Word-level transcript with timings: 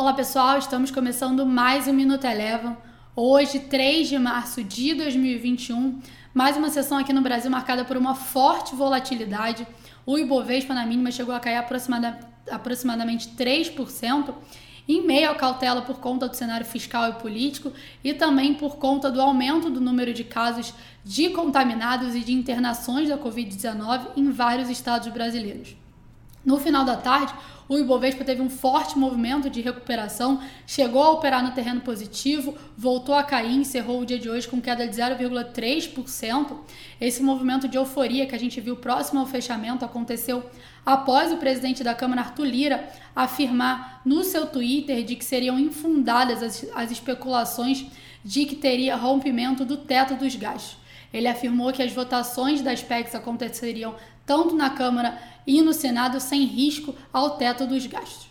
Olá 0.00 0.14
pessoal, 0.14 0.56
estamos 0.56 0.90
começando 0.90 1.44
mais 1.44 1.86
um 1.86 1.92
Minuto 1.92 2.24
Elevam. 2.24 2.74
Hoje, 3.14 3.58
3 3.58 4.08
de 4.08 4.18
março 4.18 4.64
de 4.64 4.94
2021, 4.94 6.00
mais 6.32 6.56
uma 6.56 6.70
sessão 6.70 6.96
aqui 6.96 7.12
no 7.12 7.20
Brasil 7.20 7.50
marcada 7.50 7.84
por 7.84 7.98
uma 7.98 8.14
forte 8.14 8.74
volatilidade. 8.74 9.66
O 10.06 10.16
Ibovespa 10.16 10.72
na 10.72 10.86
mínima 10.86 11.10
chegou 11.10 11.34
a 11.34 11.38
cair 11.38 11.58
aproximada, 11.58 12.18
aproximadamente 12.50 13.28
3%, 13.36 14.34
em 14.88 15.06
meio 15.06 15.30
à 15.30 15.34
cautela 15.34 15.82
por 15.82 16.00
conta 16.00 16.26
do 16.26 16.34
cenário 16.34 16.64
fiscal 16.64 17.10
e 17.10 17.12
político 17.16 17.70
e 18.02 18.14
também 18.14 18.54
por 18.54 18.76
conta 18.76 19.10
do 19.10 19.20
aumento 19.20 19.68
do 19.68 19.82
número 19.82 20.14
de 20.14 20.24
casos 20.24 20.72
de 21.04 21.28
contaminados 21.28 22.14
e 22.14 22.20
de 22.20 22.32
internações 22.32 23.06
da 23.06 23.18
Covid-19 23.18 24.12
em 24.16 24.30
vários 24.30 24.70
estados 24.70 25.08
brasileiros. 25.08 25.76
No 26.42 26.58
final 26.58 26.86
da 26.86 26.96
tarde, 26.96 27.34
o 27.70 27.78
Ibovespa 27.78 28.24
teve 28.24 28.42
um 28.42 28.50
forte 28.50 28.98
movimento 28.98 29.48
de 29.48 29.60
recuperação, 29.60 30.42
chegou 30.66 31.04
a 31.04 31.12
operar 31.12 31.40
no 31.40 31.52
terreno 31.52 31.80
positivo, 31.80 32.58
voltou 32.76 33.14
a 33.14 33.22
cair, 33.22 33.54
encerrou 33.54 34.00
o 34.00 34.04
dia 34.04 34.18
de 34.18 34.28
hoje 34.28 34.48
com 34.48 34.60
queda 34.60 34.88
de 34.88 34.96
0,3%. 34.96 36.56
Esse 37.00 37.22
movimento 37.22 37.68
de 37.68 37.78
euforia 37.78 38.26
que 38.26 38.34
a 38.34 38.38
gente 38.38 38.60
viu 38.60 38.74
próximo 38.74 39.20
ao 39.20 39.26
fechamento 39.26 39.84
aconteceu 39.84 40.50
após 40.84 41.30
o 41.30 41.36
presidente 41.36 41.84
da 41.84 41.94
Câmara, 41.94 42.22
Arthur 42.22 42.44
Lira, 42.44 42.88
afirmar 43.14 44.02
no 44.04 44.24
seu 44.24 44.46
Twitter 44.46 45.04
de 45.04 45.14
que 45.14 45.24
seriam 45.24 45.56
infundadas 45.56 46.42
as, 46.42 46.66
as 46.74 46.90
especulações 46.90 47.86
de 48.24 48.46
que 48.46 48.56
teria 48.56 48.96
rompimento 48.96 49.64
do 49.64 49.76
teto 49.76 50.16
dos 50.16 50.34
gastos. 50.34 50.79
Ele 51.12 51.28
afirmou 51.28 51.72
que 51.72 51.82
as 51.82 51.92
votações 51.92 52.62
das 52.62 52.82
PECs 52.82 53.14
aconteceriam 53.14 53.94
tanto 54.24 54.54
na 54.54 54.70
Câmara 54.70 55.18
e 55.46 55.60
no 55.60 55.72
Senado 55.72 56.20
sem 56.20 56.44
risco 56.44 56.94
ao 57.12 57.36
teto 57.36 57.66
dos 57.66 57.86
gastos. 57.86 58.28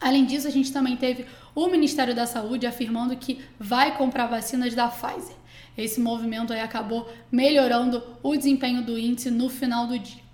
Além 0.00 0.24
disso, 0.24 0.46
a 0.46 0.50
gente 0.50 0.72
também 0.72 0.96
teve 0.96 1.26
o 1.54 1.66
Ministério 1.66 2.14
da 2.14 2.26
Saúde 2.26 2.66
afirmando 2.66 3.16
que 3.16 3.40
vai 3.58 3.96
comprar 3.96 4.26
vacinas 4.26 4.74
da 4.74 4.88
Pfizer. 4.88 5.36
Esse 5.76 6.00
movimento 6.00 6.52
aí 6.52 6.60
acabou 6.60 7.08
melhorando 7.30 8.02
o 8.22 8.36
desempenho 8.36 8.82
do 8.82 8.98
índice 8.98 9.30
no 9.30 9.48
final 9.48 9.86
do 9.86 9.98
dia. 9.98 10.27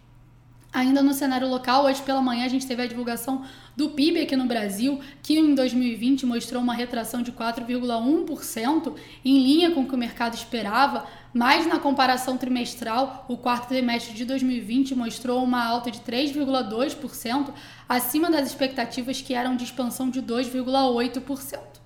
Ainda 0.75 1.01
no 1.05 1.15
cenário 1.15 1.47
local, 1.49 1.85
hoje 1.85 2.03
pela 2.03 2.21
manhã 2.21 2.45
a 2.45 2.49
gente 2.49 2.67
teve 2.67 2.83
a 2.83 2.87
divulgação 2.87 3.45
do 3.77 3.91
PIB 3.91 4.23
aqui 4.23 4.35
no 4.35 4.45
Brasil, 4.45 5.01
que 5.23 5.39
em 5.39 5.55
2020 5.55 6.27
mostrou 6.27 6.61
uma 6.61 6.75
retração 6.75 7.23
de 7.23 7.31
4,1%, 7.31 8.93
em 9.25 9.39
linha 9.39 9.71
com 9.71 9.83
o 9.83 9.87
que 9.89 9.95
o 9.95 9.99
mercado 9.99 10.35
esperava, 10.35 11.07
mas 11.33 11.65
na 11.65 11.79
comparação 11.79 12.37
trimestral, 12.37 13.25
o 13.29 13.37
quarto 13.37 13.69
trimestre 13.69 14.15
de 14.15 14.25
2020 14.25 14.97
mostrou 14.97 15.45
uma 15.45 15.65
alta 15.65 15.93
de 15.93 16.01
3,2%, 16.01 17.51
acima 17.89 18.29
das 18.29 18.49
expectativas 18.49 19.23
que 19.23 19.33
eram 19.33 19.55
de 19.55 19.63
expansão 19.63 20.11
de 20.11 20.21
2,8%. 20.21 21.84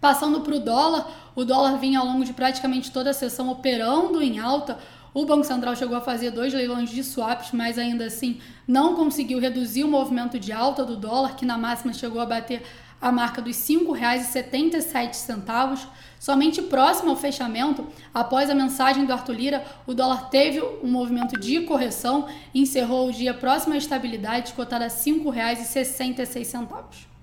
Passando 0.00 0.42
para 0.42 0.54
o 0.54 0.60
dólar, 0.60 1.10
o 1.34 1.44
dólar 1.44 1.78
vinha 1.78 1.98
ao 1.98 2.06
longo 2.06 2.24
de 2.24 2.32
praticamente 2.32 2.90
toda 2.90 3.10
a 3.10 3.14
sessão 3.14 3.48
operando 3.48 4.22
em 4.22 4.38
alta, 4.38 4.78
o 5.12 5.24
Banco 5.24 5.44
Central 5.44 5.74
chegou 5.74 5.96
a 5.96 6.00
fazer 6.00 6.30
dois 6.30 6.54
leilões 6.54 6.90
de 6.90 7.02
swaps, 7.02 7.50
mas 7.52 7.78
ainda 7.78 8.04
assim 8.04 8.38
não 8.66 8.94
conseguiu 8.94 9.40
reduzir 9.40 9.82
o 9.82 9.88
movimento 9.88 10.38
de 10.38 10.52
alta 10.52 10.84
do 10.84 10.96
dólar, 10.96 11.34
que 11.34 11.44
na 11.44 11.58
máxima 11.58 11.92
chegou 11.92 12.20
a 12.20 12.26
bater 12.26 12.62
a 13.00 13.10
marca 13.10 13.42
dos 13.42 13.68
R$ 13.68 13.76
5,77. 13.76 15.86
Somente 16.20 16.62
próximo 16.62 17.10
ao 17.10 17.16
fechamento, 17.16 17.86
após 18.12 18.50
a 18.50 18.54
mensagem 18.54 19.06
do 19.06 19.12
Arthur 19.12 19.34
Lira, 19.34 19.64
o 19.86 19.94
dólar 19.94 20.30
teve 20.30 20.60
um 20.60 20.88
movimento 20.88 21.38
de 21.40 21.60
correção 21.62 22.28
e 22.54 22.60
encerrou 22.60 23.08
o 23.08 23.12
dia 23.12 23.34
próximo 23.34 23.74
à 23.74 23.76
estabilidade, 23.76 24.52
cotada 24.52 24.84
a 24.84 24.88
R$ 24.88 24.94
5,66. 24.94 27.17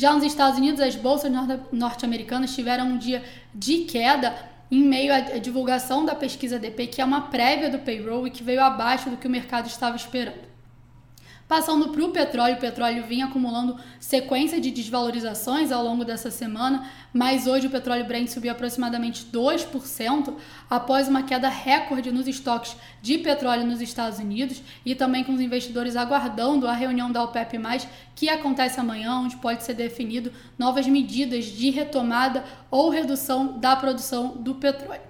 Já 0.00 0.14
nos 0.14 0.24
Estados 0.24 0.58
Unidos, 0.58 0.80
as 0.80 0.96
bolsas 0.96 1.30
norte-americanas 1.70 2.54
tiveram 2.54 2.86
um 2.86 2.96
dia 2.96 3.22
de 3.54 3.80
queda, 3.80 4.34
em 4.70 4.82
meio 4.82 5.12
à 5.12 5.20
divulgação 5.36 6.06
da 6.06 6.14
pesquisa 6.14 6.58
DP, 6.58 6.86
que 6.86 7.02
é 7.02 7.04
uma 7.04 7.28
prévia 7.28 7.68
do 7.68 7.80
payroll 7.80 8.26
e 8.26 8.30
que 8.30 8.42
veio 8.42 8.62
abaixo 8.62 9.10
do 9.10 9.18
que 9.18 9.26
o 9.26 9.30
mercado 9.30 9.66
estava 9.66 9.96
esperando. 9.96 10.49
Passando 11.50 11.88
para 11.88 12.04
o 12.04 12.12
petróleo, 12.12 12.54
o 12.54 12.60
petróleo 12.60 13.04
vinha 13.08 13.24
acumulando 13.24 13.76
sequência 13.98 14.60
de 14.60 14.70
desvalorizações 14.70 15.72
ao 15.72 15.82
longo 15.82 16.04
dessa 16.04 16.30
semana, 16.30 16.88
mas 17.12 17.48
hoje 17.48 17.66
o 17.66 17.70
petróleo 17.70 18.04
Brent 18.04 18.28
subiu 18.28 18.52
aproximadamente 18.52 19.26
2% 19.32 20.32
após 20.70 21.08
uma 21.08 21.24
queda 21.24 21.48
recorde 21.48 22.12
nos 22.12 22.28
estoques 22.28 22.76
de 23.02 23.18
petróleo 23.18 23.66
nos 23.66 23.80
Estados 23.80 24.20
Unidos 24.20 24.62
e 24.86 24.94
também 24.94 25.24
com 25.24 25.34
os 25.34 25.40
investidores 25.40 25.96
aguardando 25.96 26.68
a 26.68 26.72
reunião 26.72 27.10
da 27.10 27.24
OPEP+, 27.24 27.58
que 28.14 28.28
acontece 28.28 28.78
amanhã, 28.78 29.16
onde 29.16 29.36
pode 29.38 29.64
ser 29.64 29.74
definido 29.74 30.32
novas 30.56 30.86
medidas 30.86 31.46
de 31.46 31.68
retomada 31.70 32.44
ou 32.70 32.90
redução 32.90 33.58
da 33.58 33.74
produção 33.74 34.36
do 34.36 34.54
petróleo. 34.54 35.09